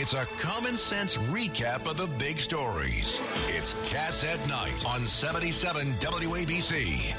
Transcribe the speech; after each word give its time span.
It's 0.00 0.14
a 0.14 0.26
common 0.36 0.76
sense 0.76 1.16
recap 1.16 1.90
of 1.90 1.96
the 1.96 2.06
big 2.20 2.38
stories. 2.38 3.20
It's 3.48 3.72
Cats 3.92 4.22
at 4.22 4.38
Night 4.48 4.86
on 4.86 5.02
77 5.02 5.88
WABC. 5.94 7.16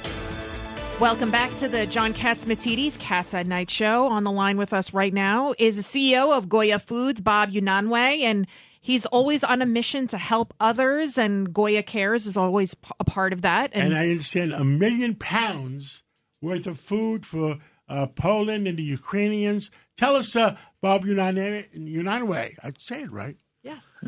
Welcome 0.97 1.29
back 1.29 1.53
to 1.55 1.67
the 1.67 1.85
John 1.87 2.13
Katz 2.13 2.45
Catsimatidis 2.45 2.97
Cats 2.97 3.33
at 3.33 3.47
Night 3.47 3.69
show. 3.69 4.05
On 4.05 4.23
the 4.23 4.31
line 4.31 4.55
with 4.55 4.71
us 4.71 4.93
right 4.93 5.13
now 5.13 5.53
is 5.59 5.75
the 5.75 5.81
CEO 5.81 6.31
of 6.31 6.47
Goya 6.47 6.79
Foods, 6.79 7.19
Bob 7.19 7.51
Unanue, 7.51 8.21
and 8.21 8.47
he's 8.79 9.05
always 9.07 9.43
on 9.43 9.61
a 9.61 9.65
mission 9.65 10.07
to 10.07 10.17
help 10.17 10.53
others, 10.61 11.17
and 11.17 11.53
Goya 11.53 11.83
Cares 11.83 12.25
is 12.25 12.37
always 12.37 12.77
a 12.97 13.03
part 13.03 13.33
of 13.33 13.41
that. 13.41 13.71
And, 13.73 13.93
I 13.93 14.03
understand 14.09 14.53
a 14.53 14.63
million 14.63 15.15
pounds 15.15 16.03
worth 16.41 16.65
of 16.65 16.79
food 16.79 17.25
for 17.25 17.57
uh, 17.89 18.07
Poland 18.07 18.69
and 18.69 18.77
the 18.77 18.83
Ukrainians. 18.83 19.69
Tell 19.99 20.15
us, 20.15 20.33
uh, 20.33 20.55
Bob 20.79 21.03
Unanue, 21.03 21.65
Unanue, 21.75 22.55
I 22.63 22.71
say 22.77 23.01
it 23.01 23.11
right. 23.11 23.35
yes, 23.63 24.01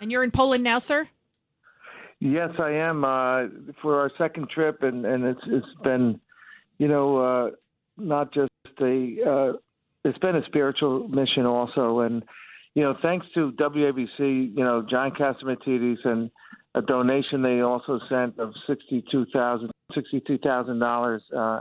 and 0.00 0.10
you're 0.10 0.24
in 0.24 0.30
Poland 0.30 0.64
now, 0.64 0.78
sir. 0.78 1.06
Yes, 2.18 2.48
I 2.58 2.70
am 2.70 3.04
uh, 3.04 3.48
for 3.82 4.00
our 4.00 4.10
second 4.16 4.48
trip, 4.48 4.82
and 4.82 5.04
and 5.04 5.22
it's 5.24 5.42
it's 5.46 5.66
been, 5.82 6.18
you 6.78 6.88
know, 6.88 7.18
uh, 7.18 7.50
not 7.98 8.32
just 8.32 8.50
a 8.80 9.16
uh, 9.28 9.52
it's 10.06 10.16
been 10.16 10.34
a 10.34 10.44
spiritual 10.46 11.08
mission 11.08 11.44
also, 11.44 12.00
and 12.00 12.24
you 12.74 12.82
know, 12.82 12.96
thanks 13.02 13.26
to 13.34 13.52
WABC, 13.52 14.56
you 14.56 14.64
know, 14.64 14.80
John 14.88 15.10
Catsimatidis 15.10 16.06
and 16.06 16.30
a 16.74 16.80
donation 16.80 17.42
they 17.42 17.60
also 17.60 18.00
sent 18.08 18.38
of 18.38 18.54
sixty 18.66 19.04
two 19.10 19.26
thousand 19.26 19.70
sixty 19.94 20.20
two 20.20 20.38
thousand 20.38 20.78
dollars. 20.78 21.22
Uh, 21.36 21.60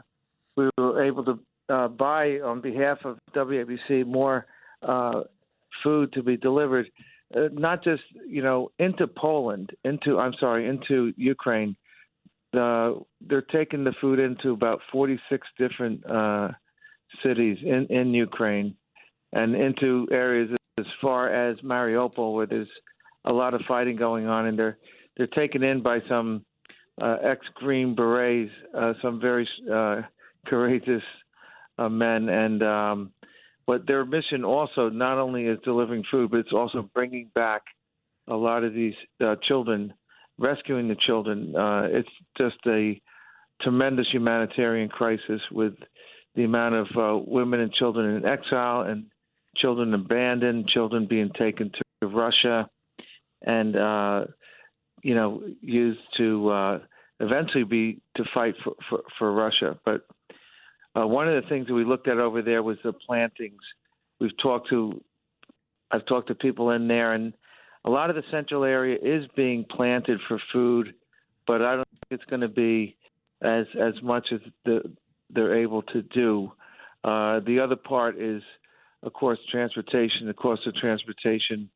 we 0.55 0.69
were 0.77 1.03
able 1.03 1.25
to 1.25 1.37
uh, 1.69 1.87
buy 1.87 2.39
on 2.39 2.61
behalf 2.61 2.99
of 3.05 3.17
WABC 3.35 4.05
more 4.05 4.45
uh, 4.81 5.21
food 5.83 6.11
to 6.13 6.23
be 6.23 6.37
delivered, 6.37 6.89
uh, 7.35 7.47
not 7.51 7.83
just 7.83 8.03
you 8.27 8.41
know 8.41 8.71
into 8.79 9.07
Poland, 9.07 9.71
into 9.83 10.19
I'm 10.19 10.33
sorry, 10.39 10.67
into 10.67 11.13
Ukraine. 11.17 11.75
They're 12.51 13.41
taking 13.51 13.83
the 13.83 13.93
food 13.99 14.19
into 14.19 14.51
about 14.51 14.79
46 14.91 15.47
different 15.57 16.05
uh, 16.05 16.49
cities 17.23 17.57
in 17.63 17.87
in 17.89 18.13
Ukraine, 18.13 18.75
and 19.31 19.55
into 19.55 20.07
areas 20.11 20.51
as 20.79 20.85
far 21.01 21.29
as 21.29 21.57
Mariupol, 21.61 22.33
where 22.33 22.45
there's 22.45 22.67
a 23.25 23.33
lot 23.33 23.53
of 23.53 23.61
fighting 23.67 23.95
going 23.95 24.27
on, 24.27 24.47
and 24.47 24.59
they're 24.59 24.77
they're 25.17 25.27
taken 25.27 25.63
in 25.63 25.81
by 25.81 25.99
some 26.09 26.45
uh, 27.01 27.17
ex 27.23 27.45
Green 27.55 27.95
Berets, 27.95 28.51
uh, 28.77 28.93
some 29.01 29.19
very 29.19 29.47
courageous 30.45 31.03
uh, 31.77 31.89
men, 31.89 32.29
and 32.29 32.63
um, 32.63 33.11
but 33.65 33.87
their 33.87 34.05
mission 34.05 34.43
also 34.43 34.89
not 34.89 35.17
only 35.17 35.45
is 35.45 35.57
delivering 35.63 36.03
food, 36.11 36.31
but 36.31 36.41
it's 36.41 36.53
also 36.53 36.89
bringing 36.93 37.29
back 37.33 37.61
a 38.27 38.35
lot 38.35 38.63
of 38.63 38.73
these 38.73 38.93
uh, 39.23 39.35
children, 39.47 39.93
rescuing 40.37 40.87
the 40.87 40.95
children. 40.95 41.55
Uh, 41.55 41.87
it's 41.89 42.09
just 42.37 42.57
a 42.67 42.99
tremendous 43.61 44.07
humanitarian 44.11 44.89
crisis 44.89 45.41
with 45.51 45.73
the 46.35 46.43
amount 46.43 46.75
of 46.75 46.87
uh, 46.97 47.23
women 47.25 47.59
and 47.59 47.71
children 47.73 48.15
in 48.15 48.25
exile 48.25 48.81
and 48.81 49.05
children 49.57 49.93
abandoned, 49.93 50.67
children 50.67 51.07
being 51.07 51.29
taken 51.37 51.71
to 52.01 52.07
Russia, 52.07 52.67
and 53.45 53.75
uh, 53.75 54.25
you 55.03 55.15
know 55.15 55.43
used 55.61 55.99
to 56.17 56.49
uh, 56.49 56.79
eventually 57.19 57.63
be 57.63 58.01
to 58.17 58.23
fight 58.33 58.55
for, 58.63 58.73
for, 58.89 59.01
for 59.17 59.31
Russia. 59.31 59.77
But 59.85 60.01
uh, 60.95 61.07
one 61.07 61.27
of 61.27 61.41
the 61.41 61.49
things 61.49 61.67
that 61.67 61.73
we 61.73 61.83
looked 61.83 62.07
at 62.07 62.17
over 62.17 62.41
there 62.41 62.63
was 62.63 62.77
the 62.83 62.93
plantings. 62.93 63.61
We've 64.19 64.37
talked 64.41 64.69
to, 64.69 65.01
I've 65.91 66.05
talked 66.05 66.27
to 66.27 66.35
people 66.35 66.71
in 66.71 66.87
there, 66.87 67.13
and 67.13 67.33
a 67.85 67.89
lot 67.89 68.09
of 68.09 68.15
the 68.15 68.23
central 68.31 68.63
area 68.63 68.97
is 69.01 69.27
being 69.35 69.65
planted 69.69 70.19
for 70.27 70.39
food, 70.51 70.93
but 71.47 71.61
I 71.61 71.75
don't 71.75 71.89
think 71.89 72.21
it's 72.21 72.29
going 72.29 72.41
to 72.41 72.47
be 72.47 72.95
as 73.41 73.65
as 73.79 73.93
much 74.01 74.27
as 74.31 74.39
the, 74.65 74.81
they're 75.29 75.57
able 75.57 75.81
to 75.83 76.01
do. 76.01 76.51
Uh, 77.03 77.41
the 77.41 77.59
other 77.59 77.75
part 77.75 78.17
is, 78.17 78.41
of 79.01 79.11
course, 79.11 79.39
transportation, 79.51 80.27
the 80.27 80.33
cost 80.33 80.65
of 80.65 80.75
transportation, 80.75 81.69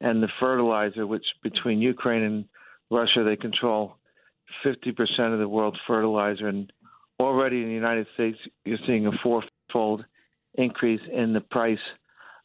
and 0.00 0.22
the 0.22 0.28
fertilizer, 0.40 1.06
which 1.06 1.26
between 1.42 1.80
Ukraine 1.80 2.22
and 2.22 2.44
Russia, 2.90 3.22
they 3.24 3.36
control 3.36 3.96
50% 4.64 5.32
of 5.32 5.38
the 5.38 5.48
world's 5.48 5.78
fertilizer. 5.86 6.48
And 6.48 6.72
already 7.22 7.62
in 7.62 7.68
the 7.68 7.74
United 7.74 8.06
States, 8.14 8.38
you're 8.64 8.78
seeing 8.86 9.06
a 9.06 9.12
fourfold 9.22 10.04
increase 10.54 11.00
in 11.12 11.32
the 11.32 11.40
price 11.40 11.78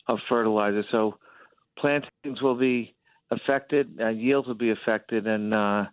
of 0.08 0.20
fertilizer. 0.30 0.84
So 0.92 1.18
plantings 1.78 2.42
will 2.42 2.56
be 2.56 2.96
affected, 3.32 4.00
uh, 4.00 4.10
yields 4.10 4.48
will 4.48 4.56
be 4.56 4.72
affected, 4.72 5.28
and 5.28 5.54
uh, 5.54 5.86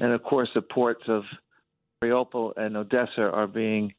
and 0.00 0.12
of 0.12 0.22
course 0.22 0.48
the 0.54 0.62
ports 0.62 1.02
of 1.08 1.24
Mariupol 2.02 2.52
and 2.56 2.76
Odessa 2.76 3.22
are 3.22 3.46
being 3.46 3.92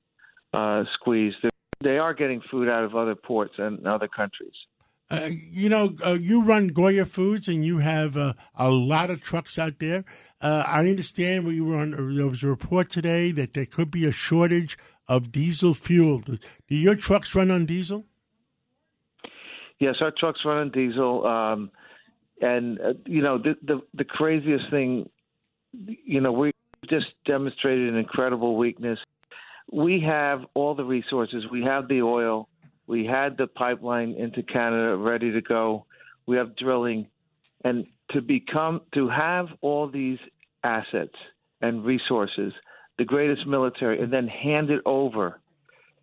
uh, 0.54 0.84
squeezed. 0.94 1.38
They 1.84 1.98
are 1.98 2.14
getting 2.14 2.42
food 2.50 2.70
out 2.70 2.84
of 2.84 2.96
other 2.96 3.16
ports 3.16 3.54
and 3.58 3.86
other 3.86 4.08
countries. 4.08 4.54
Uh, 5.12 5.30
you 5.52 5.68
know, 5.68 5.94
uh, 6.06 6.14
you 6.14 6.42
run 6.42 6.70
Goya 6.70 7.06
Foods, 7.06 7.50
and 7.50 7.66
you 7.66 7.80
have 7.80 8.16
uh, 8.16 8.34
a 8.56 8.70
lot 8.70 9.10
of 9.10 9.22
trucks 9.22 9.60
out 9.60 9.80
there. 9.80 10.06
Uh, 10.40 10.64
I 10.66 10.80
understand 10.88 11.46
we 11.46 11.60
were 11.60 11.76
on. 11.76 12.16
There 12.16 12.28
was 12.28 12.44
a 12.44 12.48
report 12.48 12.90
today 12.90 13.32
that 13.34 13.54
there 13.54 13.66
could 13.66 13.92
be 13.92 14.06
a 14.06 14.14
shortage 14.14 14.78
of 15.10 15.30
diesel 15.30 15.74
fuel. 15.74 16.20
Do 16.20 16.38
your 16.70 16.96
trucks 16.96 17.36
run 17.36 17.52
on 17.52 17.66
diesel? 17.66 18.06
Yes, 19.80 19.96
our 20.00 20.12
trucks 20.12 20.40
run 20.46 20.58
on 20.60 20.72
diesel, 20.72 21.28
um, 21.28 21.72
and 22.40 22.80
uh, 22.80 22.94
you 23.06 23.22
know 23.22 23.38
the, 23.38 23.58
the 23.64 23.82
the 23.94 24.06
craziest 24.06 24.70
thing, 24.72 25.10
you 25.74 26.22
know, 26.22 26.32
we 26.32 26.52
just 26.90 27.08
demonstrated 27.26 27.90
an 27.90 28.00
incredible 28.00 28.56
weakness. 28.56 29.00
We 29.70 30.00
have 30.08 30.46
all 30.54 30.74
the 30.74 30.86
resources. 30.86 31.44
We 31.52 31.64
have 31.64 31.90
the 31.90 32.02
oil. 32.02 32.48
We 32.92 33.06
had 33.06 33.38
the 33.38 33.48
pipeline 33.48 34.16
into 34.20 34.44
Canada 34.44 34.98
ready 34.98 35.32
to 35.32 35.40
go. 35.40 35.86
We 36.28 36.36
have 36.36 36.58
drilling, 36.58 37.08
and 37.64 37.86
to 38.10 38.22
become 38.22 38.82
to 38.96 39.08
have 39.08 39.48
all 39.62 39.88
these 39.88 40.18
assets 40.66 41.16
and 41.62 41.86
resources, 41.86 42.52
the 42.98 43.06
greatest 43.06 43.48
military, 43.48 44.02
and 44.02 44.12
then 44.12 44.28
hand 44.28 44.70
it 44.70 44.82
over 44.86 45.40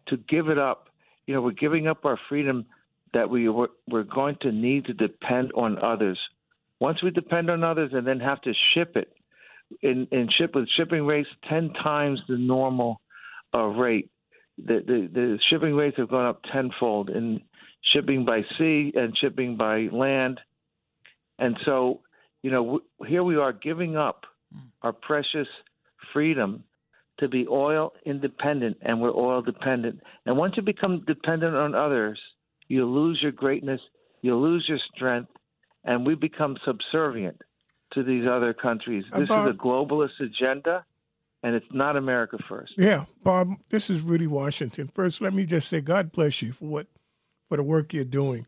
to 0.06 0.16
give 0.31 0.49
it 0.49 0.56
up. 0.56 0.88
You 1.26 1.34
know, 1.34 1.43
we're 1.43 1.50
giving 1.50 1.88
up 1.88 2.06
our 2.06 2.19
freedom 2.26 2.65
that 3.12 3.28
we 3.28 3.50
were, 3.50 3.69
we're 3.87 4.05
going 4.05 4.38
to 4.41 4.50
need 4.50 4.87
to 4.87 4.94
depend 4.94 5.53
on 5.55 5.76
others. 5.84 6.19
Once 6.81 7.03
we 7.03 7.10
depend 7.10 7.50
on 7.50 7.62
others 7.62 7.91
and 7.93 8.06
then 8.06 8.19
have 8.19 8.41
to 8.41 8.55
ship 8.72 8.97
it 8.97 9.12
in, 9.82 10.09
in 10.10 10.26
ship 10.38 10.55
with 10.55 10.66
shipping 10.75 11.05
rates 11.05 11.28
ten 11.50 11.70
times 11.75 12.19
the 12.28 12.38
normal 12.38 13.03
uh, 13.55 13.66
rate, 13.66 14.10
the, 14.65 14.83
the 14.87 15.09
the 15.13 15.39
shipping 15.49 15.75
rates 15.75 15.97
have 15.97 16.09
gone 16.09 16.27
up 16.27 16.43
tenfold 16.53 17.11
in 17.11 17.41
shipping 17.93 18.25
by 18.25 18.43
sea 18.59 18.93
and 18.95 19.17
shipping 19.17 19.57
by 19.57 19.89
land, 19.93 20.41
and 21.39 21.57
so 21.65 22.01
you 22.43 22.51
know 22.51 22.65
w- 22.65 22.85
here 23.07 23.23
we 23.23 23.37
are 23.37 23.53
giving 23.53 23.97
up 23.97 24.25
mm. 24.55 24.61
our 24.83 24.93
precious 24.93 25.49
freedom 26.13 26.65
to 27.19 27.29
be 27.29 27.47
oil 27.49 27.93
independent, 28.05 28.79
and 28.83 29.01
we're 29.01 29.15
oil 29.15 29.43
dependent. 29.43 30.01
And 30.27 30.37
once 30.37 30.55
you 30.57 30.63
become 30.63 31.05
dependent 31.07 31.55
on 31.55 31.75
others, 31.75 32.21
you 32.69 32.87
lose 32.87 33.19
your 33.21 33.33
greatness, 33.33 33.81
you 34.23 34.37
lose 34.37 34.65
your 34.69 34.79
strength, 34.95 35.31
and 35.85 36.07
we 36.07 36.15
become 36.15 36.57
subservient 36.65 37.41
to 37.93 38.03
these 38.03 38.27
other 38.27 38.53
countries. 38.53 39.05
This 39.13 39.25
About- 39.25 39.49
is 39.49 39.55
a 39.55 39.59
globalist 39.59 40.21
agenda, 40.21 40.85
and 41.43 41.54
it's 41.54 41.66
not 41.72 41.97
America 41.97 42.38
first. 42.49 42.72
Yeah, 42.76 43.04
Bob, 43.22 43.54
this 43.71 43.91
is 43.91 44.03
Rudy 44.03 44.26
Washington. 44.26 44.88
First, 44.88 45.21
let 45.21 45.32
me 45.32 45.44
just 45.44 45.69
say 45.69 45.81
God 45.81 46.12
bless 46.12 46.43
you 46.43 46.53
for 46.53 46.66
what 46.66 46.87
for 47.49 47.56
the 47.56 47.62
work 47.62 47.93
you're 47.93 48.04
doing. 48.04 48.47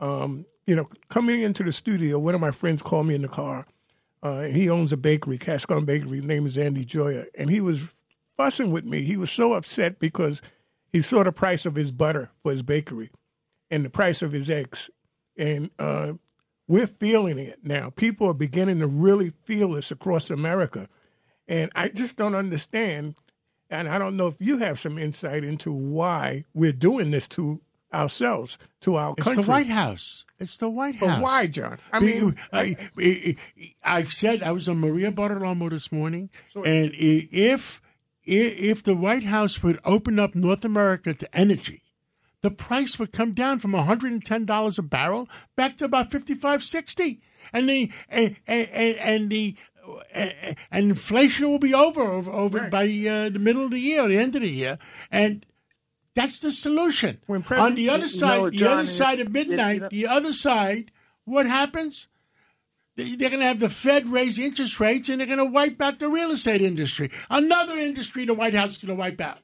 Um, 0.00 0.46
you 0.66 0.74
know, 0.74 0.88
coming 1.08 1.42
into 1.42 1.62
the 1.62 1.72
studio, 1.72 2.18
one 2.18 2.34
of 2.34 2.40
my 2.40 2.50
friends 2.50 2.82
called 2.82 3.06
me 3.06 3.14
in 3.14 3.22
the 3.22 3.28
car. 3.28 3.66
Uh, 4.22 4.42
he 4.42 4.68
owns 4.68 4.92
a 4.92 4.96
bakery, 4.96 5.38
Cascon 5.38 5.84
Bakery. 5.84 6.18
His 6.18 6.26
name 6.26 6.46
is 6.46 6.56
Andy 6.58 6.84
Joya, 6.84 7.24
and 7.36 7.50
he 7.50 7.60
was 7.60 7.88
fussing 8.36 8.70
with 8.70 8.84
me. 8.84 9.02
He 9.02 9.16
was 9.16 9.30
so 9.30 9.52
upset 9.54 9.98
because 9.98 10.40
he 10.92 11.02
saw 11.02 11.22
the 11.22 11.32
price 11.32 11.66
of 11.66 11.74
his 11.74 11.90
butter 11.92 12.30
for 12.42 12.52
his 12.52 12.62
bakery 12.62 13.10
and 13.70 13.84
the 13.84 13.90
price 13.90 14.22
of 14.22 14.32
his 14.32 14.50
eggs, 14.50 14.90
and 15.36 15.70
uh, 15.78 16.12
we're 16.68 16.86
feeling 16.86 17.38
it 17.38 17.60
now. 17.64 17.90
People 17.90 18.28
are 18.28 18.34
beginning 18.34 18.80
to 18.80 18.86
really 18.86 19.32
feel 19.44 19.72
this 19.72 19.90
across 19.90 20.30
America, 20.30 20.88
and 21.48 21.70
I 21.74 21.88
just 21.88 22.16
don't 22.16 22.34
understand. 22.34 23.14
And 23.70 23.88
I 23.88 23.98
don't 23.98 24.16
know 24.18 24.26
if 24.26 24.38
you 24.40 24.58
have 24.58 24.78
some 24.78 24.98
insight 24.98 25.44
into 25.44 25.72
why 25.72 26.44
we're 26.52 26.72
doing 26.72 27.10
this 27.10 27.26
to 27.28 27.62
ourselves, 27.92 28.58
to 28.82 28.96
our 28.96 29.14
It's 29.16 29.24
country. 29.24 29.40
It's 29.40 29.46
the 29.46 29.50
White 29.52 29.66
House. 29.68 30.24
It's 30.38 30.56
the 30.58 30.68
White 30.68 31.00
But 31.00 31.08
House. 31.08 31.22
why, 31.22 31.46
John? 31.46 31.78
I 31.92 32.00
Be- 32.00 32.06
mean, 32.06 32.36
I, 32.52 32.76
I, 32.98 33.36
I've 33.82 34.12
said 34.12 34.42
I 34.42 34.52
was 34.52 34.68
on 34.68 34.78
Maria 34.78 35.10
Bartiromo 35.10 35.70
this 35.70 35.90
morning, 35.90 36.28
and 36.54 36.92
if 36.94 37.80
if 38.24 38.82
the 38.82 38.94
White 38.94 39.24
House 39.24 39.62
would 39.62 39.80
open 39.84 40.18
up 40.18 40.34
North 40.34 40.64
America 40.64 41.12
to 41.14 41.36
energy, 41.36 41.82
the 42.40 42.50
price 42.50 42.98
would 42.98 43.12
come 43.12 43.32
down 43.32 43.58
from 43.58 43.72
$110 43.72 44.78
a 44.78 44.82
barrel 44.82 45.28
back 45.56 45.76
to 45.78 45.84
about 45.86 46.10
55 46.12 46.62
60 46.62 47.20
and 47.52 47.68
the 47.68 47.90
and, 48.08 48.36
and, 48.46 48.68
and 48.70 49.30
the 49.30 49.56
and 50.14 50.56
inflation 50.90 51.50
will 51.50 51.58
be 51.58 51.74
over 51.74 52.00
over, 52.02 52.30
over 52.30 52.58
right. 52.58 52.70
by 52.70 52.84
uh, 52.84 53.28
the 53.28 53.38
middle 53.40 53.64
of 53.64 53.70
the 53.70 53.80
year, 53.80 54.06
the 54.08 54.18
end 54.18 54.34
of 54.34 54.42
the 54.42 54.50
year, 54.50 54.78
and 55.10 55.44
that's 56.14 56.40
the 56.40 56.52
solution. 56.52 57.20
When 57.26 57.44
on 57.50 57.74
the 57.74 57.88
other 57.88 58.08
side, 58.08 58.38
know, 58.38 58.50
John, 58.50 58.60
the 58.60 58.70
other 58.70 58.86
side 58.86 59.20
of 59.20 59.30
midnight, 59.30 59.82
it, 59.82 59.92
you 59.92 60.06
the 60.06 60.12
other 60.12 60.32
side, 60.32 60.90
what 61.24 61.46
happens? 61.46 62.08
They're 62.94 63.16
going 63.16 63.40
to 63.40 63.46
have 63.46 63.60
the 63.60 63.70
Fed 63.70 64.08
raise 64.08 64.38
interest 64.38 64.78
rates, 64.78 65.08
and 65.08 65.18
they're 65.18 65.26
going 65.26 65.38
to 65.38 65.46
wipe 65.46 65.80
out 65.80 65.98
the 65.98 66.10
real 66.10 66.30
estate 66.30 66.60
industry. 66.60 67.10
Another 67.30 67.78
industry 67.78 68.26
the 68.26 68.34
White 68.34 68.54
House 68.54 68.72
is 68.72 68.78
going 68.78 68.94
to 68.94 69.00
wipe 69.00 69.20
out. 69.20 69.38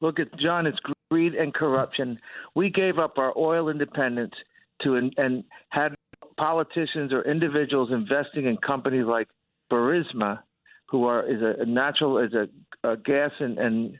Look 0.00 0.18
at 0.18 0.36
John. 0.38 0.66
It's 0.66 0.78
greed 1.10 1.34
and 1.34 1.54
corruption. 1.54 2.18
We 2.56 2.68
gave 2.68 2.98
up 2.98 3.16
our 3.18 3.32
oil 3.38 3.68
independence 3.68 4.34
to 4.82 4.96
and, 4.96 5.14
and 5.16 5.44
had 5.68 5.94
politicians 6.36 7.12
or 7.12 7.22
individuals 7.22 7.90
investing 7.92 8.46
in 8.46 8.56
companies 8.58 9.06
like 9.06 9.28
Burisma, 9.70 10.40
who 10.88 11.04
are 11.04 11.26
is 11.28 11.40
a 11.42 11.64
natural 11.64 12.18
is 12.18 12.32
a, 12.34 12.48
a 12.88 12.96
gas 12.96 13.30
and, 13.40 13.58
and 13.58 13.98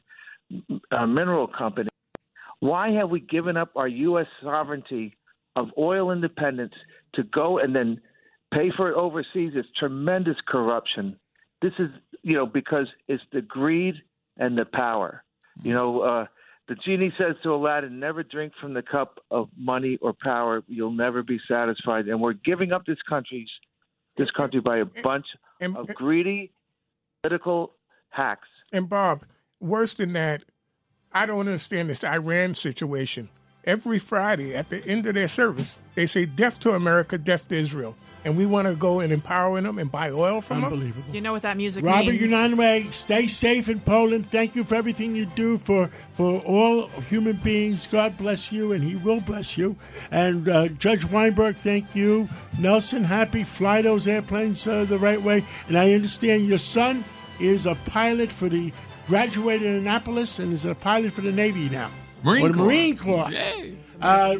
a 0.92 1.06
mineral 1.06 1.48
company. 1.48 1.88
Why 2.60 2.90
have 2.92 3.10
we 3.10 3.20
given 3.20 3.56
up 3.56 3.70
our 3.76 3.88
U.S. 3.88 4.26
sovereignty 4.42 5.16
of 5.56 5.68
oil 5.78 6.10
independence 6.10 6.74
to 7.14 7.22
go 7.24 7.58
and 7.58 7.74
then 7.74 8.00
pay 8.52 8.70
for 8.76 8.90
it 8.90 8.94
overseas? 8.94 9.52
It's 9.54 9.68
tremendous 9.78 10.36
corruption. 10.46 11.16
This 11.62 11.72
is 11.78 11.88
you 12.22 12.34
know 12.34 12.46
because 12.46 12.86
it's 13.08 13.22
the 13.32 13.42
greed 13.42 13.94
and 14.38 14.56
the 14.56 14.64
power. 14.64 15.22
You 15.62 15.74
know, 15.74 16.00
uh, 16.00 16.26
the 16.68 16.74
genie 16.74 17.12
says 17.16 17.36
to 17.42 17.54
Aladdin, 17.54 18.00
Never 18.00 18.22
drink 18.22 18.52
from 18.60 18.74
the 18.74 18.82
cup 18.82 19.18
of 19.30 19.48
money 19.56 19.98
or 20.02 20.12
power. 20.12 20.62
You'll 20.66 20.90
never 20.90 21.22
be 21.22 21.38
satisfied. 21.48 22.08
And 22.08 22.20
we're 22.20 22.32
giving 22.32 22.72
up 22.72 22.84
this 22.86 22.98
country's 23.08 23.48
this 24.16 24.30
country 24.30 24.60
by 24.60 24.78
a 24.78 24.84
bunch 24.84 25.26
and, 25.60 25.76
of 25.76 25.88
greedy 25.88 26.52
political 27.22 27.74
hacks. 28.08 28.48
And 28.72 28.88
Bob, 28.88 29.24
worse 29.60 29.94
than 29.94 30.12
that, 30.14 30.44
I 31.12 31.26
don't 31.26 31.40
understand 31.40 31.90
this 31.90 32.02
Iran 32.02 32.54
situation. 32.54 33.28
Every 33.66 33.98
Friday 33.98 34.54
at 34.54 34.70
the 34.70 34.84
end 34.86 35.06
of 35.06 35.14
their 35.14 35.28
service, 35.28 35.76
they 35.94 36.06
say 36.06 36.24
death 36.24 36.60
to 36.60 36.70
America, 36.70 37.18
death 37.18 37.48
to 37.48 37.56
Israel 37.56 37.96
and 38.26 38.36
we 38.36 38.44
want 38.44 38.66
to 38.66 38.74
go 38.74 38.98
and 38.98 39.12
empower 39.12 39.60
them 39.60 39.78
and 39.78 39.90
buy 39.90 40.10
oil 40.10 40.40
from 40.40 40.56
them. 40.56 40.72
Unbelievable. 40.72 41.06
them. 41.06 41.14
You 41.14 41.20
know 41.20 41.32
what 41.32 41.42
that 41.42 41.56
music 41.56 41.84
means 41.84 41.94
Robert 41.94 42.10
means. 42.10 42.32
Unanue, 42.32 42.92
stay 42.92 43.28
safe 43.28 43.68
in 43.68 43.78
Poland. 43.78 44.28
Thank 44.32 44.56
you 44.56 44.64
for 44.64 44.74
everything 44.74 45.14
you 45.14 45.26
do 45.26 45.56
for, 45.58 45.88
for 46.14 46.40
all 46.40 46.88
human 47.08 47.36
beings. 47.36 47.86
God 47.86 48.18
bless 48.18 48.50
you, 48.50 48.72
and 48.72 48.82
He 48.82 48.96
will 48.96 49.20
bless 49.20 49.56
you. 49.56 49.76
And 50.10 50.48
uh, 50.48 50.66
Judge 50.68 51.04
Weinberg, 51.04 51.54
thank 51.54 51.94
you. 51.94 52.28
Nelson, 52.58 53.04
happy. 53.04 53.44
Fly 53.44 53.82
those 53.82 54.08
airplanes 54.08 54.66
uh, 54.66 54.84
the 54.86 54.98
right 54.98 55.22
way. 55.22 55.44
And 55.68 55.78
I 55.78 55.92
understand 55.92 56.48
your 56.48 56.58
son 56.58 57.04
is 57.38 57.64
a 57.64 57.76
pilot 57.86 58.32
for 58.32 58.48
the 58.48 58.72
graduated 59.06 59.68
in 59.68 59.74
Annapolis 59.74 60.40
and 60.40 60.52
is 60.52 60.64
a 60.64 60.74
pilot 60.74 61.12
for 61.12 61.20
the 61.20 61.30
Navy 61.30 61.68
now. 61.68 61.90
Marine 62.26 62.52
Corps. 62.52 62.64
Marine 62.64 62.96
Corps. 62.96 63.30
Yay. 63.30 63.76
Uh, 64.00 64.36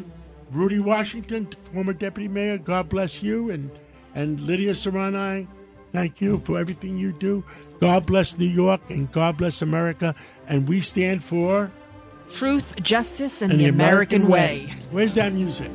Rudy 0.50 0.78
Washington, 0.78 1.46
former 1.72 1.92
deputy 1.92 2.28
mayor, 2.28 2.58
God 2.58 2.88
bless 2.88 3.22
you. 3.22 3.50
And, 3.50 3.70
and 4.14 4.40
Lydia 4.40 4.72
Serrani, 4.72 5.46
thank 5.92 6.20
you 6.20 6.40
for 6.44 6.58
everything 6.58 6.98
you 6.98 7.12
do. 7.12 7.44
God 7.80 8.06
bless 8.06 8.38
New 8.38 8.46
York 8.46 8.80
and 8.90 9.10
God 9.10 9.36
bless 9.36 9.62
America. 9.62 10.14
And 10.46 10.68
we 10.68 10.80
stand 10.80 11.24
for 11.24 11.70
truth, 12.30 12.74
justice, 12.82 13.42
and, 13.42 13.52
and 13.52 13.60
the, 13.60 13.64
the, 13.64 13.70
American, 13.70 14.26
American 14.26 14.32
way. 14.32 14.66
way. 14.66 14.74
Where's 14.90 15.14
that 15.14 15.32
music? 15.32 15.70